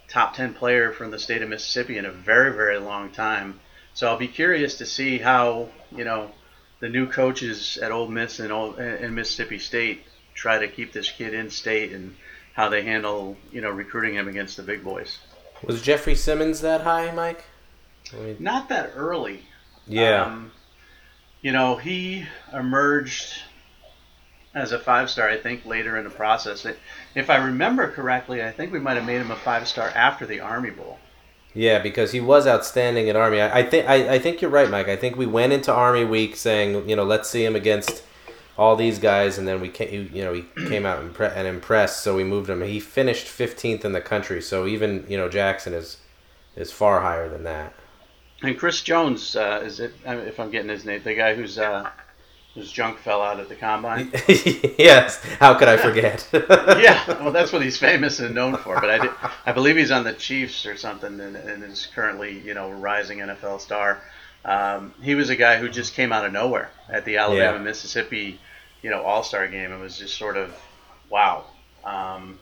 [0.07, 3.59] top 10 player from the state of Mississippi in a very, very long time.
[3.93, 6.31] So I'll be curious to see how you know
[6.81, 11.09] the new coaches at Ole Miss and, Old, and Mississippi State try to keep this
[11.09, 12.15] kid in state and
[12.53, 15.19] how they handle you know recruiting him against the big boys.
[15.63, 17.45] Was Jeffrey Simmons that high, Mike?
[18.11, 19.43] I mean, Not that early.
[19.87, 20.25] Yeah.
[20.25, 20.51] Um,
[21.41, 23.35] you know, he emerged
[24.53, 26.65] as a five star, I think, later in the process.
[27.15, 30.25] If I remember correctly, I think we might have made him a five star after
[30.25, 30.99] the Army Bowl.
[31.53, 33.41] Yeah, because he was outstanding at Army.
[33.41, 34.87] I, I think I, I think you're right, Mike.
[34.87, 38.03] I think we went into Army week saying, you know, let's see him against
[38.57, 42.15] all these guys, and then we came, you know, he came out and impressed, so
[42.15, 42.61] we moved him.
[42.61, 45.97] He finished 15th in the country, so even you know Jackson is
[46.55, 47.73] is far higher than that.
[48.43, 49.93] And Chris Jones uh, is it?
[50.05, 51.89] If I'm getting his name, the guy who's uh,
[52.53, 54.11] whose junk fell out at the combine.
[54.27, 55.23] yes.
[55.39, 56.27] How could I forget?
[56.33, 56.99] yeah.
[57.21, 58.79] Well, that's what he's famous and known for.
[58.81, 59.11] But I, did,
[59.45, 63.19] I believe he's on the Chiefs or something, and, and is currently you know rising
[63.19, 64.01] NFL star.
[64.43, 67.63] Um, he was a guy who just came out of nowhere at the Alabama yeah.
[67.63, 68.39] Mississippi,
[68.81, 69.71] you know, All Star game.
[69.71, 70.55] It was just sort of
[71.09, 71.45] wow.
[71.83, 72.39] Um,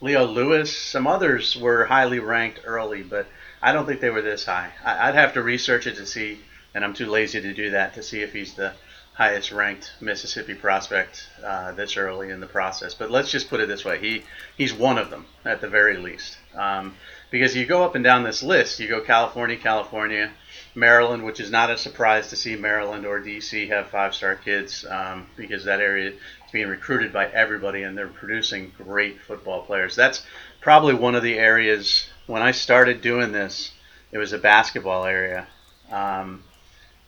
[0.00, 3.26] Leo Lewis, some others were highly ranked early, but
[3.62, 4.70] I don't think they were this high.
[4.84, 6.38] I, would have to research it to see,
[6.74, 8.74] and I'm too lazy to do that to see if he's the
[9.18, 12.94] highest ranked Mississippi prospect uh, this early in the process.
[12.94, 14.22] But let's just put it this way: he
[14.56, 16.38] he's one of them at the very least.
[16.54, 16.94] Um,
[17.30, 20.30] because you go up and down this list, you go California, California,
[20.74, 25.26] Maryland, which is not a surprise to see Maryland or DC have five-star kids um,
[25.36, 26.14] because that area is
[26.52, 29.94] being recruited by everybody and they're producing great football players.
[29.94, 30.24] That's
[30.62, 33.72] probably one of the areas when I started doing this,
[34.12, 35.46] it was a basketball area.
[35.90, 36.44] Um,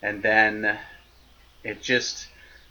[0.02, 0.78] and then
[1.64, 2.28] it just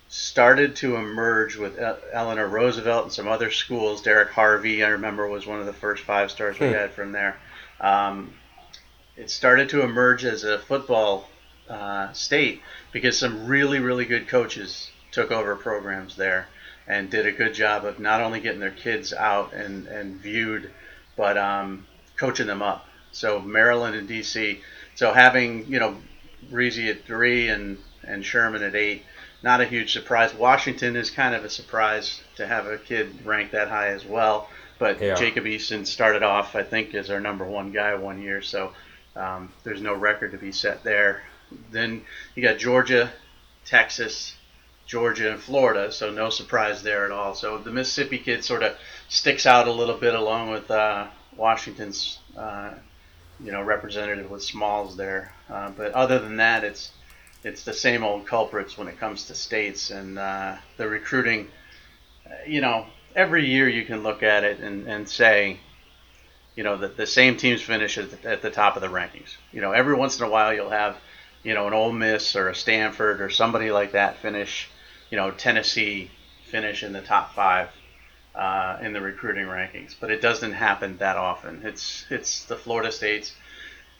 [0.07, 1.79] started to emerge with
[2.11, 4.01] Eleanor Roosevelt and some other schools.
[4.01, 6.73] Derek Harvey, I remember, was one of the first five stars we hmm.
[6.73, 7.37] had from there.
[7.79, 8.33] Um,
[9.15, 11.29] it started to emerge as a football
[11.69, 16.47] uh, state because some really, really good coaches took over programs there
[16.87, 20.71] and did a good job of not only getting their kids out and, and viewed,
[21.15, 21.85] but um,
[22.17, 22.87] coaching them up.
[23.11, 24.59] So Maryland and DC.
[24.95, 25.97] So having you know
[26.51, 29.03] Bresee at three and and Sherman at eight,
[29.43, 30.33] not a huge surprise.
[30.33, 34.49] Washington is kind of a surprise to have a kid ranked that high as well.
[34.79, 35.15] But yeah.
[35.15, 38.41] Jacob Eason started off, I think, as our number one guy one year.
[38.41, 38.73] So
[39.15, 41.21] um, there's no record to be set there.
[41.71, 42.03] Then
[42.35, 43.11] you got Georgia,
[43.65, 44.35] Texas,
[44.87, 45.91] Georgia, and Florida.
[45.91, 47.35] So no surprise there at all.
[47.35, 48.77] So the Mississippi kid sort of
[49.09, 52.71] sticks out a little bit along with uh, Washington's, uh,
[53.39, 55.31] you know, representative with Smalls there.
[55.49, 56.91] Uh, but other than that, it's
[57.43, 61.47] it's the same old culprits when it comes to states and uh, the recruiting.
[62.25, 65.57] Uh, you know, every year you can look at it and, and say,
[66.55, 69.37] you know, that the same teams finish at the, at the top of the rankings.
[69.53, 70.97] You know, every once in a while you'll have,
[71.43, 74.69] you know, an Ole Miss or a Stanford or somebody like that finish,
[75.09, 76.11] you know, Tennessee
[76.51, 77.69] finish in the top five
[78.35, 81.61] uh, in the recruiting rankings, but it doesn't happen that often.
[81.63, 83.33] It's it's the Florida states,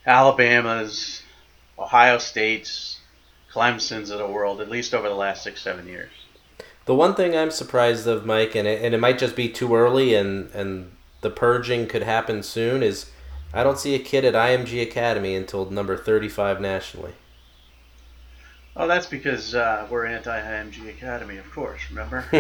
[0.06, 1.24] Alabama's,
[1.78, 3.00] Ohio State's,
[3.52, 6.12] Clemson's of the world, at least over the last six seven years.
[6.86, 9.76] The one thing I'm surprised of, Mike, and it, and it might just be too
[9.76, 13.12] early, and and the purging could happen soon, is
[13.54, 17.14] I don't see a kid at IMG Academy until number 35 nationally.
[18.82, 21.82] Oh, that's because uh, we're anti-IMG Academy, of course.
[21.90, 22.26] Remember?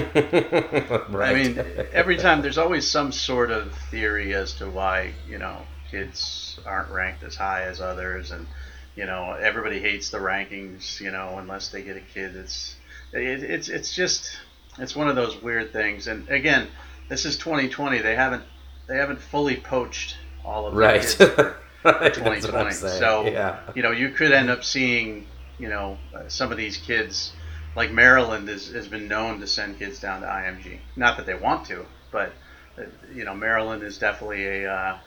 [1.10, 1.30] right.
[1.30, 1.60] I mean,
[1.91, 6.89] every time there's always some sort of theory as to why you know kids aren't
[6.91, 8.47] ranked as high as others, and
[8.95, 11.02] you know everybody hates the rankings.
[11.02, 12.75] You know, unless they get a kid, it's
[13.12, 14.32] it, it's it's just
[14.78, 16.08] it's one of those weird things.
[16.08, 16.69] And again,
[17.10, 17.99] this is 2020.
[17.99, 18.43] They haven't
[18.88, 21.02] they haven't fully poached all of the Right.
[21.02, 22.65] kids for, Right, that's what 2020.
[22.65, 23.60] I'm So yeah.
[23.75, 25.28] you know, you could end up seeing,
[25.60, 27.34] you know, uh, some of these kids,
[27.76, 30.80] like Maryland is, has been known to send kids down to IMG.
[30.95, 32.32] Not that they want to, but
[32.78, 34.98] uh, you know, Maryland is definitely a uh,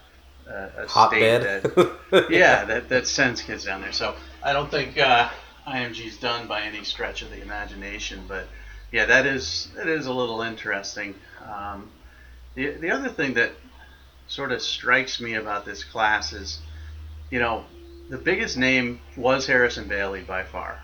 [0.47, 3.93] a, a state that yeah that, that sends kids down there.
[3.93, 5.31] So I don't think uh,
[5.67, 8.47] is done by any stretch of the imagination, but
[8.91, 11.15] yeah, that is that is a little interesting.
[11.45, 11.91] Um,
[12.55, 13.53] the the other thing that
[14.29, 16.61] sort of strikes me about this class is,
[17.31, 17.65] you know,
[18.13, 20.79] the biggest name was Harrison Bailey by far.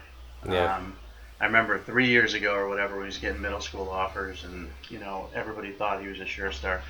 [0.48, 0.76] Yeah.
[0.76, 0.96] Um,
[1.38, 4.98] I remember three years ago or whatever, we was getting middle school offers, and you
[4.98, 6.80] know everybody thought he was a sure star,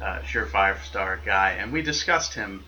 [0.00, 2.64] uh, sure five star guy, and we discussed him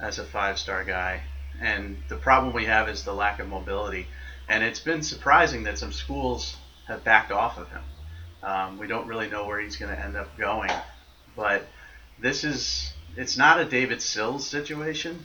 [0.00, 1.22] as a five star guy.
[1.62, 4.06] And the problem we have is the lack of mobility,
[4.46, 6.58] and it's been surprising that some schools
[6.88, 7.82] have backed off of him.
[8.42, 10.70] Um, we don't really know where he's going to end up going,
[11.34, 11.62] but
[12.20, 15.24] this is it's not a David Sills situation.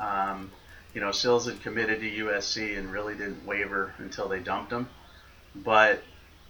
[0.00, 0.50] Um,
[0.94, 4.88] you know, Sills had committed to USC and really didn't waver until they dumped him,
[5.54, 6.02] but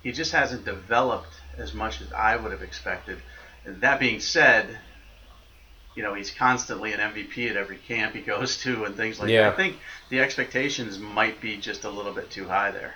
[0.02, 3.18] he just hasn't developed as much as I would have expected.
[3.64, 4.78] And that being said,
[5.94, 9.28] you know, he's constantly an MVP at every camp he goes to and things like
[9.28, 9.44] Yeah.
[9.44, 9.54] that.
[9.54, 9.78] I think
[10.10, 12.94] the expectations might be just a little bit too high there.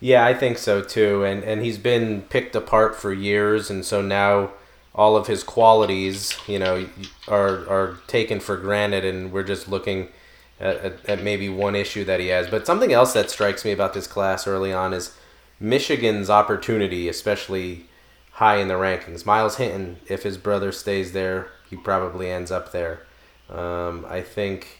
[0.00, 1.24] Yeah, I think so too.
[1.24, 4.52] And and he's been picked apart for years, and so now
[4.94, 6.88] all of his qualities, you know,
[7.28, 10.08] are are taken for granted, and we're just looking
[10.60, 12.48] at, at, maybe one issue that he has.
[12.48, 15.16] But something else that strikes me about this class early on is
[15.58, 17.86] Michigan's opportunity, especially
[18.32, 19.24] high in the rankings.
[19.24, 23.02] Miles Hinton, if his brother stays there, he probably ends up there.
[23.48, 24.76] Um, I think.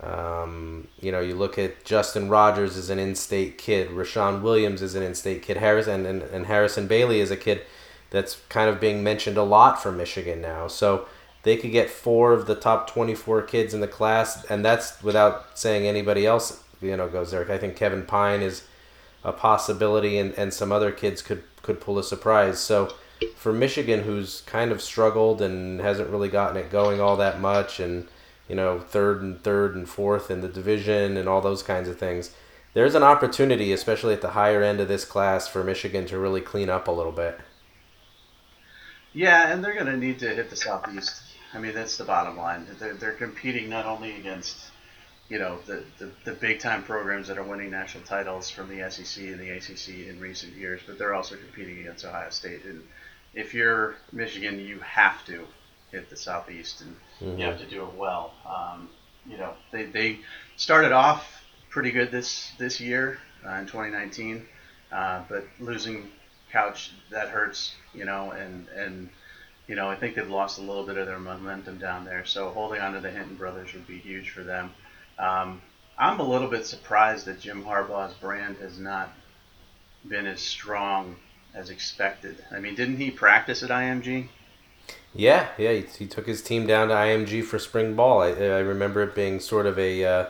[0.00, 4.94] Um, you know, you look at Justin Rogers as an in-state kid, Rashawn Williams is
[4.94, 7.62] an in-state kid, Harrison and, and Harrison Bailey is a kid
[8.10, 10.68] that's kind of being mentioned a lot from Michigan now.
[10.68, 11.08] So
[11.42, 15.58] they could get four of the top 24 kids in the class, and that's without
[15.58, 17.50] saying anybody else, you know, goes there.
[17.50, 18.64] I think Kevin Pine is
[19.24, 22.58] a possibility, and, and some other kids could could pull a surprise.
[22.60, 22.94] So
[23.36, 27.80] for Michigan, who's kind of struggled and hasn't really gotten it going all that much,
[27.80, 28.08] and
[28.48, 31.98] you know, third and third and fourth in the division and all those kinds of
[31.98, 32.32] things.
[32.74, 36.40] There's an opportunity, especially at the higher end of this class, for Michigan to really
[36.40, 37.40] clean up a little bit.
[39.12, 41.22] Yeah, and they're going to need to hit the Southeast.
[41.54, 42.66] I mean, that's the bottom line.
[42.78, 44.56] They're, they're competing not only against,
[45.28, 48.90] you know, the, the, the big time programs that are winning national titles from the
[48.90, 52.64] SEC and the ACC in recent years, but they're also competing against Ohio State.
[52.64, 52.82] And
[53.34, 55.46] if you're Michigan, you have to
[55.90, 58.32] hit the Southeast and you have to do it well.
[58.46, 58.88] Um,
[59.26, 60.18] you know, they, they
[60.56, 64.46] started off pretty good this this year uh, in 2019,
[64.92, 66.10] uh, but losing
[66.50, 67.74] Couch that hurts.
[67.94, 69.08] You know, and and
[69.68, 72.24] you know I think they've lost a little bit of their momentum down there.
[72.24, 74.72] So holding on to the Hinton brothers would be huge for them.
[75.18, 75.62] Um,
[75.98, 79.12] I'm a little bit surprised that Jim Harbaugh's brand has not
[80.08, 81.16] been as strong
[81.54, 82.44] as expected.
[82.52, 84.28] I mean, didn't he practice at IMG?
[85.14, 88.22] Yeah, yeah, he, he took his team down to IMG for spring ball.
[88.22, 90.26] I, I remember it being sort of a, uh,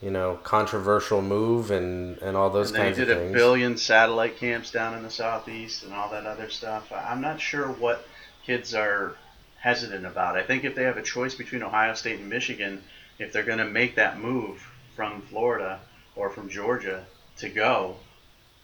[0.00, 3.32] you know, controversial move and, and all those and then he kinds did a things.
[3.32, 6.90] billion satellite camps down in the southeast and all that other stuff.
[6.92, 8.06] I'm not sure what
[8.44, 9.16] kids are
[9.60, 10.36] hesitant about.
[10.36, 12.82] I think if they have a choice between Ohio State and Michigan,
[13.18, 15.80] if they're going to make that move from Florida
[16.16, 17.04] or from Georgia
[17.38, 17.96] to go,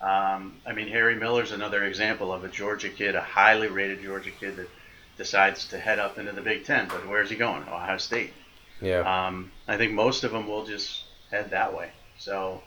[0.01, 4.31] um, I mean Harry Miller's another example of a Georgia kid, a highly rated Georgia
[4.31, 4.69] kid that
[5.17, 6.89] decides to head up into the Big Ten.
[6.89, 7.63] But where's he going?
[7.63, 8.33] Ohio State.
[8.81, 9.01] yeah.
[9.01, 11.91] Um, I think most of them will just head that way.
[12.19, 12.63] So,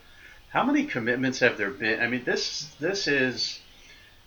[0.50, 2.02] how many commitments have there been?
[2.02, 3.60] I mean, this this is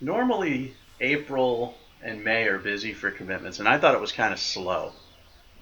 [0.01, 4.39] normally April and May are busy for commitments, and I thought it was kind of
[4.39, 4.91] slow.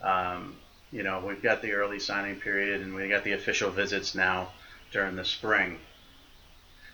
[0.01, 0.57] Um,
[0.91, 4.49] you know, we've got the early signing period, and we got the official visits now
[4.91, 5.79] during the spring.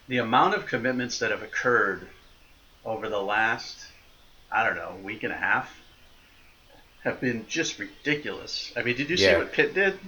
[0.08, 2.08] The amount of commitments that have occurred
[2.86, 3.86] over the last,
[4.52, 5.76] I don't know, week and a half
[7.04, 8.72] have been just ridiculous.
[8.76, 10.00] I mean, did you see what Pitt did?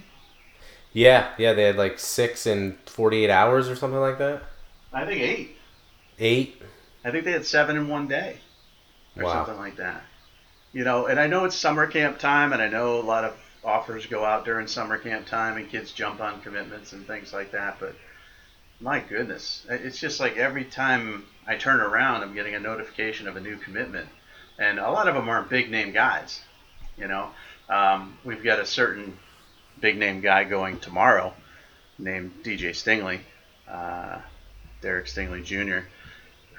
[0.92, 4.42] yeah, yeah, they had like six in 48 hours or something like that.
[4.92, 5.56] I think eight.
[6.18, 6.62] Eight.
[7.04, 8.38] I think they had seven in one day,
[9.16, 9.32] or Wow.
[9.32, 10.02] something like that.
[10.72, 13.36] You know, and I know it's summer camp time, and I know a lot of
[13.64, 17.52] offers go out during summer camp time and kids jump on commitments and things like
[17.52, 17.78] that.
[17.78, 17.94] But
[18.80, 23.36] my goodness, it's just like every time I turn around, I'm getting a notification of
[23.36, 24.08] a new commitment,
[24.58, 26.40] and a lot of them aren't big name guys.
[26.96, 27.30] You know,
[27.68, 29.16] um, we've got a certain
[29.80, 31.34] big name guy going tomorrow
[31.98, 33.20] named DJ Stingley,
[33.68, 34.18] uh,
[34.80, 35.86] Derek Stingley Jr.,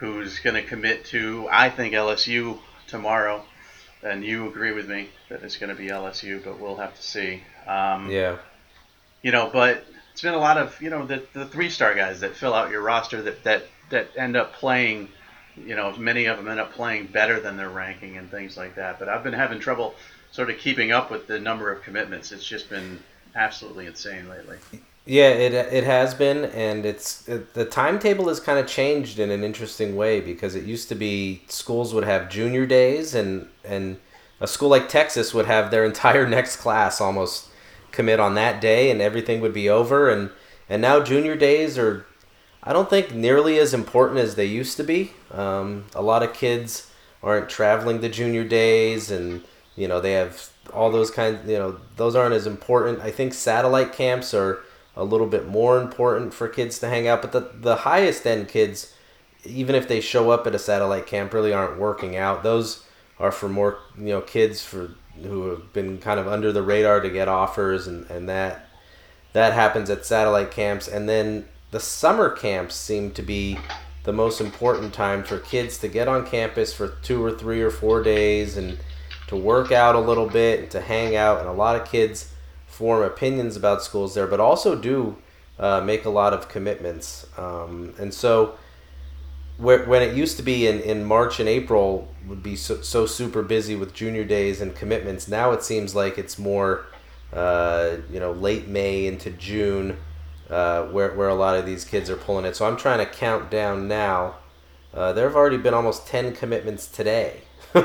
[0.04, 3.42] who's going to commit to, I think, LSU tomorrow.
[4.04, 7.02] And you agree with me that it's going to be LSU, but we'll have to
[7.02, 7.42] see.
[7.66, 8.36] Um, yeah.
[9.22, 12.20] You know, but it's been a lot of you know the the three star guys
[12.20, 15.08] that fill out your roster that that that end up playing.
[15.56, 18.76] You know, many of them end up playing better than their ranking and things like
[18.76, 19.00] that.
[19.00, 19.96] But I've been having trouble
[20.32, 22.34] sort of keeping up with the number of commitments.
[22.34, 23.02] It's just been
[23.36, 24.58] absolutely insane lately.
[25.06, 29.32] Yeah, it it has been, and it's it, the timetable has kind of changed in
[29.32, 33.98] an interesting way because it used to be schools would have junior days, and and
[34.40, 37.50] a school like Texas would have their entire next class almost
[37.92, 40.30] commit on that day, and everything would be over, and
[40.70, 42.06] and now junior days are,
[42.64, 45.12] I don't think nearly as important as they used to be.
[45.32, 46.90] Um, a lot of kids
[47.22, 49.44] aren't traveling the junior days, and
[49.76, 51.46] you know they have all those kinds.
[51.50, 53.02] You know those aren't as important.
[53.02, 54.60] I think satellite camps are
[54.96, 57.22] a little bit more important for kids to hang out.
[57.22, 58.94] But the, the highest end kids,
[59.44, 62.44] even if they show up at a satellite camp, really aren't working out.
[62.44, 62.84] Those
[63.20, 67.00] are for more you know kids for who have been kind of under the radar
[67.00, 68.68] to get offers, and, and that
[69.34, 70.88] that happens at satellite camps.
[70.88, 73.58] And then the summer camps seem to be
[74.04, 77.72] the most important time for kids to get on campus for two or three or
[77.72, 78.78] four days and
[79.28, 81.40] to work out a little bit and to hang out.
[81.40, 82.33] And a lot of kids
[82.74, 85.16] form opinions about schools there, but also do
[85.60, 87.28] uh, make a lot of commitments.
[87.38, 88.56] Um, and so,
[89.58, 93.06] where, when it used to be in, in March and April would be so, so
[93.06, 96.88] super busy with junior days and commitments, now it seems like it's more,
[97.32, 99.98] uh, you know, late May into June,
[100.50, 102.56] uh, where, where a lot of these kids are pulling it.
[102.56, 104.36] So I'm trying to count down now.
[104.92, 107.42] Uh, there have already been almost 10 commitments today.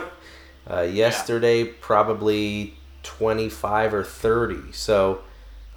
[0.70, 1.72] Uh, yesterday, yeah.
[1.80, 4.72] probably 25 or 30.
[4.72, 5.22] So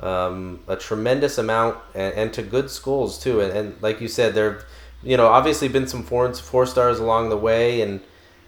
[0.01, 3.39] um, a tremendous amount, and, and, to good schools too.
[3.39, 4.65] And, and like you said, there,
[5.03, 8.01] you know, obviously been some four four stars along the way, and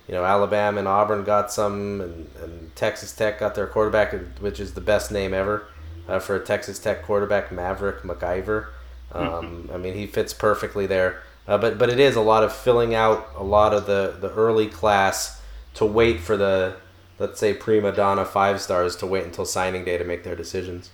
[0.08, 4.60] you know Alabama and Auburn got some, and, and Texas Tech got their quarterback, which
[4.60, 5.68] is the best name ever
[6.08, 8.70] uh, for a Texas Tech quarterback, Maverick McIver.
[9.12, 11.22] Um, I mean, he fits perfectly there.
[11.48, 14.32] Uh, but but it is a lot of filling out a lot of the the
[14.32, 15.42] early class
[15.76, 16.76] to wait for the
[17.24, 20.92] let's say prima donna five stars to wait until signing day to make their decisions.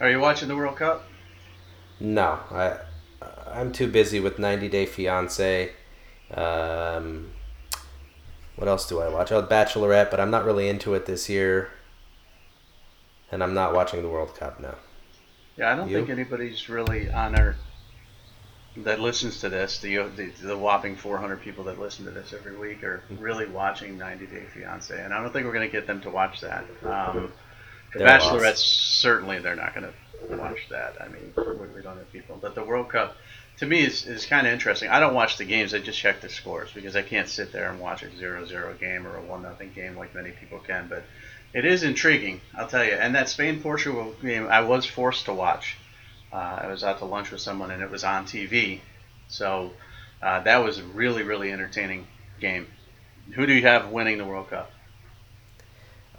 [0.00, 1.04] Are you watching the World Cup?
[1.98, 2.78] No, I
[3.52, 5.72] I'm too busy with 90 Day Fiance.
[6.32, 7.32] Um,
[8.54, 9.32] what else do I watch?
[9.32, 11.70] Oh, Bachelorette, but I'm not really into it this year.
[13.32, 14.76] And I'm not watching the World Cup now.
[15.56, 15.96] Yeah, I don't you?
[15.96, 17.56] think anybody's really on our
[18.76, 22.56] that listens to this, the, the, the whopping 400 people that listen to this every
[22.56, 25.86] week are really watching 90 Day Fiance, and I don't think we're going to get
[25.86, 26.64] them to watch that.
[26.84, 27.32] Um,
[27.94, 31.00] the Bachelorettes certainly they're not going to watch that.
[31.00, 31.32] I mean,
[31.74, 33.16] we don't have people, but the World Cup
[33.58, 34.90] to me is, is kind of interesting.
[34.90, 37.70] I don't watch the games; I just check the scores because I can't sit there
[37.70, 40.86] and watch a 0-0 game or a one nothing game like many people can.
[40.88, 41.04] But
[41.54, 42.92] it is intriguing, I'll tell you.
[42.92, 45.77] And that Spain Portugal game, I was forced to watch
[46.32, 48.80] uh, I was out to lunch with someone and it was on TV.
[49.28, 49.72] So
[50.22, 52.06] uh, that was a really, really entertaining
[52.40, 52.66] game.
[53.34, 54.70] Who do you have winning the World Cup?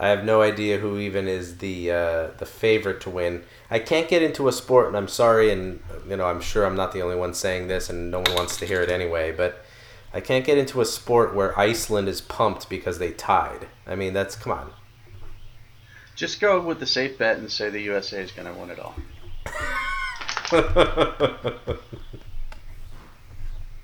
[0.02, 3.44] I have no idea who even is the uh, the favorite to win.
[3.70, 6.76] I can't get into a sport, and I'm sorry, and you know I'm sure I'm
[6.76, 9.34] not the only one saying this, and no one wants to hear it anyway.
[9.34, 9.62] But
[10.14, 13.68] I can't get into a sport where Iceland is pumped because they tied.
[13.86, 14.72] I mean, that's come on.
[16.16, 18.80] Just go with the safe bet and say the USA is going to win it
[18.80, 18.96] all.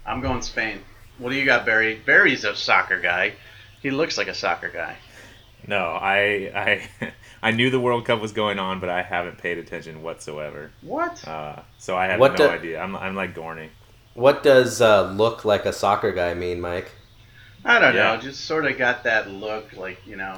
[0.05, 0.79] I'm going Spain.
[1.17, 1.95] What do you got, Barry?
[2.05, 3.33] Barry's a soccer guy.
[3.81, 4.97] He looks like a soccer guy.
[5.67, 7.11] No, I I
[7.41, 10.71] I knew the World Cup was going on, but I haven't paid attention whatsoever.
[10.81, 11.27] What?
[11.27, 12.81] Uh, so I have what no do, idea.
[12.81, 13.69] I'm I'm like Gorney.
[14.13, 16.91] What does uh, look like a soccer guy mean, Mike?
[17.63, 18.15] I don't yeah.
[18.15, 18.21] know.
[18.21, 20.35] Just sort of got that look, like you know,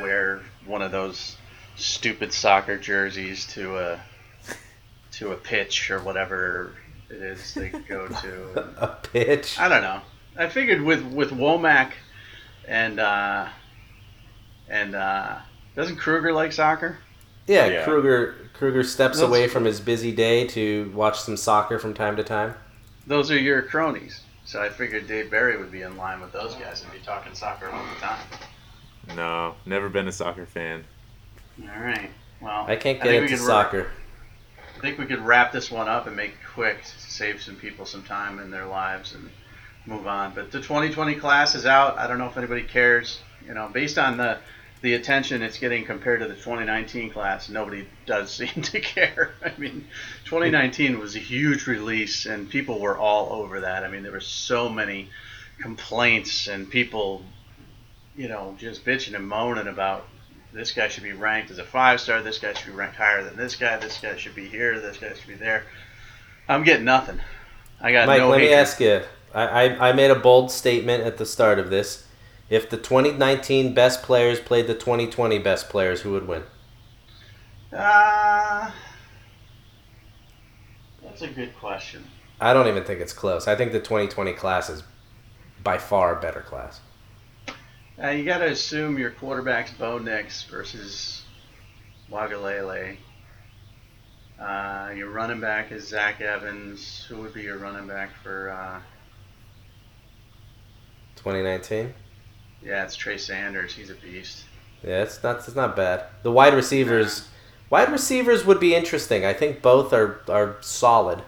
[0.00, 1.36] wear one of those
[1.76, 4.00] stupid soccer jerseys to a
[5.12, 6.72] to a pitch or whatever
[7.08, 8.72] it is they go to.
[8.78, 9.58] a pitch?
[9.58, 10.00] I don't know.
[10.36, 11.92] I figured with with Womack
[12.66, 13.48] and uh,
[14.68, 15.36] and uh,
[15.74, 16.98] doesn't Kruger like soccer?
[17.46, 17.84] Yeah, yeah.
[17.84, 22.16] Kruger Kruger steps those, away from his busy day to watch some soccer from time
[22.16, 22.54] to time.
[23.06, 24.20] Those are your cronies.
[24.44, 27.34] So I figured Dave Barry would be in line with those guys and be talking
[27.34, 28.20] soccer all the time.
[29.16, 30.84] No, never been a soccer fan.
[31.62, 32.10] All right.
[32.40, 33.90] Well, I can't get think we into could soccer.
[34.80, 37.56] I think we could wrap this one up and make it quick to save some
[37.56, 39.28] people some time in their lives and
[39.84, 40.32] move on.
[40.34, 41.98] But the 2020 class is out.
[41.98, 43.20] I don't know if anybody cares.
[43.46, 44.38] You know, based on the
[44.80, 49.34] the attention it's getting compared to the 2019 class, nobody does seem to care.
[49.44, 49.86] I mean,
[50.24, 53.84] 2019 was a huge release, and people were all over that.
[53.84, 55.10] I mean, there were so many
[55.60, 57.22] complaints and people,
[58.16, 60.08] you know, just bitching and moaning about
[60.52, 63.22] this guy should be ranked as a five star, this guy should be ranked higher
[63.22, 65.64] than this guy, this guy should be here, this guy should be there.
[66.48, 67.20] I'm getting nothing.
[67.80, 69.02] I got Mike, no let me ask you.
[69.32, 72.06] I, I, I made a bold statement at the start of this.
[72.48, 76.42] If the 2019 best players played the 2020 best players, who would win?
[77.72, 78.72] Uh,
[81.02, 82.04] that's a good question.
[82.40, 83.46] I don't even think it's close.
[83.46, 84.82] I think the 2020 class is
[85.62, 86.80] by far a better class.
[88.02, 91.22] Uh, you got to assume your quarterback's Bo Nix versus
[92.10, 92.96] Uiagalelei.
[94.40, 97.04] Uh, your running back is Zach Evans.
[97.08, 98.50] Who would be your running back for?
[98.50, 98.80] Uh,
[101.16, 101.92] 2019.
[102.64, 103.74] yeah, it's Trey Sanders.
[103.74, 104.44] He's a beast.
[104.82, 106.04] Yeah, it's not it's not bad.
[106.22, 107.28] The wide receivers,
[107.68, 109.26] wide receivers would be interesting.
[109.26, 111.22] I think both are are solid.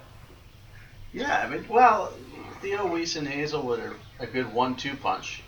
[1.12, 2.14] Yeah, I mean, well,
[2.62, 5.42] Theo Wease and Haselwood are a good one-two punch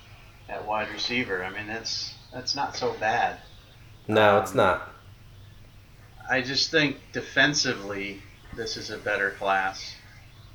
[0.49, 1.45] at wide receiver.
[1.45, 3.41] I mean, that's that's not so bad.
[4.09, 4.91] No, it's Um, not.
[6.29, 8.23] I just think defensively,
[8.53, 9.95] this is a better class.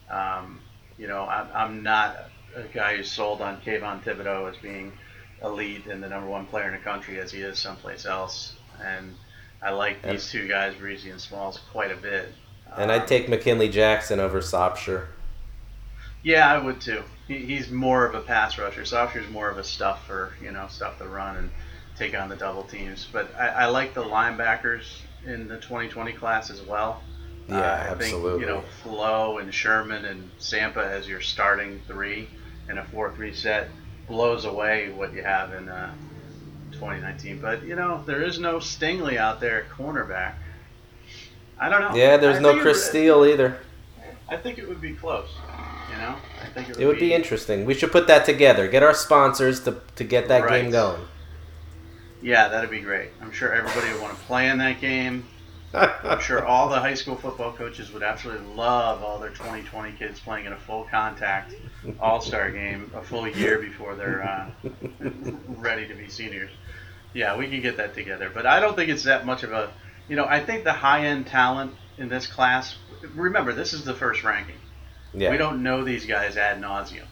[0.10, 0.62] Um,
[0.98, 4.98] you know, I'm, I'm not a guy who's sold on Kayvon Thibodeaux as being
[5.44, 8.56] elite and the number one player in the country as he is someplace else.
[8.84, 9.16] And
[9.62, 12.34] I like these two guys, Bresee and Smalls, quite a bit.
[12.78, 15.08] And Um, I'd take McKinley Jackson over Sopsher.
[16.24, 17.04] Yeah, I would too.
[17.30, 18.84] He, he's more of a pass rusher.
[18.84, 21.50] Sopsher's more of a stuffer, you know, stuff the run and
[21.96, 23.08] take on the double teams.
[23.10, 24.84] But I, I like the linebackers
[25.26, 27.02] in the 2020 class as well.
[27.48, 28.32] Yeah, Uh, I absolutely.
[28.32, 32.28] think, you know, Flowe and Sherman and Sampah as your starting three
[32.70, 33.70] in a 4-3 set
[34.08, 35.94] blows away what you have in uh,
[36.72, 37.40] 2019.
[37.42, 40.34] But, you know, there is no Stingley out there at cornerback.
[41.60, 41.96] I don't know.
[41.96, 43.60] Yeah, there's I no Chris Steele either.
[44.30, 45.30] I think it would be close.
[46.00, 47.66] Know, I think it would, It would be interesting.
[47.66, 48.68] We should put that together.
[48.68, 50.62] Get our sponsors to, to get that Right.
[50.64, 51.02] game going.
[52.22, 53.10] Yeah, that'd be great.
[53.22, 55.26] I'm sure everybody would want to play in that game.
[55.74, 60.20] I'm sure all the high school football coaches would absolutely love all their 2020 kids
[60.20, 61.54] playing in a full contact
[62.00, 64.70] All Star game a full year before they're uh,
[65.48, 66.50] ready to be seniors.
[67.14, 69.72] Yeah, we could get that together, but I don't think it's that much of a.
[70.08, 72.76] You know, I think the high end talent in this class.
[73.14, 74.56] Remember, this is the first ranking.
[75.14, 75.32] Yeah.
[75.32, 77.06] We don't know these guys ad nauseum.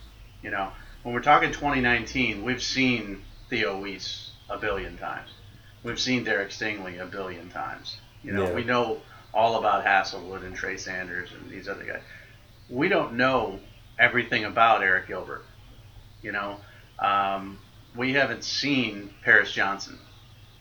[0.44, 0.72] You know,
[1.04, 5.30] when we're talking 2019, we've seen Theo Wease a billion times.
[5.84, 7.98] We've seen Derek Stingley a billion times.
[8.24, 8.54] You know, Yeah.
[8.54, 9.02] we know
[9.34, 12.02] all about Haselwood and Trey Sanders and these other guys.
[12.70, 13.60] We don't know
[14.00, 15.46] everything about Arik Gilbert.
[16.22, 16.58] You know,
[17.00, 17.60] um,
[17.96, 19.98] we haven't seen Paris Johnson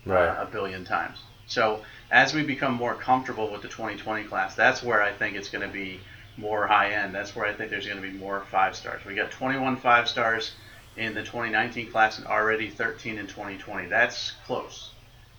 [0.04, 0.26] Right.
[0.28, 1.18] uh, a billion times.
[1.46, 5.48] So as we become more comfortable with the 2020 class, that's where I think it's
[5.48, 6.00] going to be
[6.36, 7.14] more high end.
[7.14, 9.04] That's where I think there's going to be more five stars.
[9.04, 10.52] We got 21 five stars
[10.96, 13.88] in the 2019 class and already 13 in 2020.
[13.88, 14.90] That's close,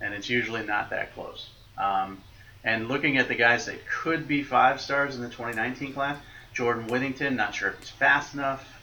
[0.01, 1.49] and it's usually not that close.
[1.77, 2.21] Um,
[2.63, 6.17] and looking at the guys that could be five stars in the 2019 class,
[6.53, 8.73] Jordan Whittington, not sure if he's fast enough.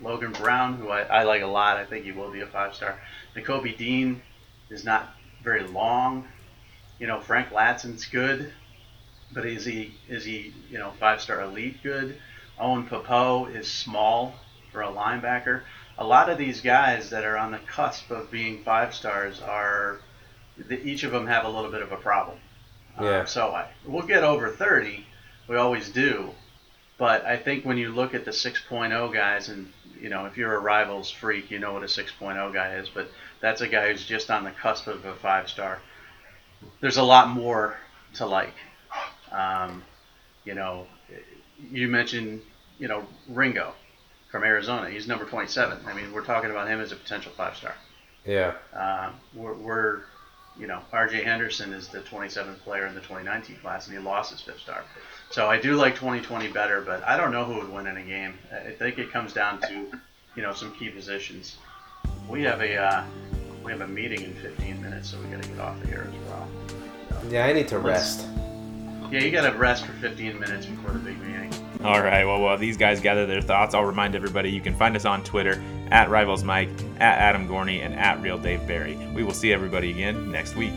[0.00, 2.74] Logan Brown, who I, I like a lot, I think he will be a five
[2.74, 2.98] star.
[3.36, 4.22] Nakobe Dean
[4.70, 6.26] is not very long.
[6.98, 8.52] You know, Frank Ladson's good,
[9.34, 12.16] but is he is he you know five star elite good?
[12.58, 14.34] Owen Pappoe is small
[14.72, 15.62] for a linebacker.
[15.98, 19.98] A lot of these guys that are on the cusp of being five stars are
[20.70, 22.38] each of them have a little bit of a problem.
[22.96, 23.24] Um, Yeah.
[23.24, 25.04] so I, we'll get over 30.
[25.48, 26.30] We always do.
[26.96, 30.54] But I think when you look at the 6.0 guys, and you know, if you're
[30.54, 32.88] a rivals freak, you know what a 6.0 guy is.
[32.88, 33.10] But
[33.40, 35.80] that's a guy who's just on the cusp of a five star.
[36.80, 37.76] There's a lot more
[38.14, 38.54] to like.
[39.34, 39.82] Um,
[40.44, 40.86] you know,
[41.70, 42.42] you mentioned,
[42.78, 43.74] you know, Ringo
[44.30, 44.90] from Arizona.
[44.90, 45.78] He's number 27.
[45.86, 47.74] I mean, we're talking about him as a potential five star.
[48.24, 48.54] Yeah.
[48.74, 50.00] Uh, we're, we're,
[50.58, 51.24] you know, R.J.
[51.24, 54.84] Henderson is the 27th player in the 2019 class, and he lost his fifth star.
[55.30, 58.02] So I do like 2020 better, but I don't know who would win in a
[58.02, 58.34] game.
[58.52, 59.86] I think it comes down to,
[60.36, 61.56] you know, some key positions.
[62.28, 63.04] We have a uh,
[63.64, 66.08] we have a meeting in 15 minutes, so we got to get off the air
[66.08, 66.48] as well.
[67.30, 68.26] Yeah, I need to rest.
[69.10, 71.52] Yeah, you got to rest for 15 minutes before the big meeting.
[71.84, 72.24] All right.
[72.24, 75.22] Well, while these guys gather their thoughts, I'll remind everybody you can find us on
[75.22, 78.96] Twitter at Rivals Mike, at Adam Gorney, and at Real Dave Barry.
[79.14, 80.72] We will see everybody again next week.